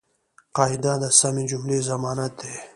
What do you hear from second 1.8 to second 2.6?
ضمانت دئ.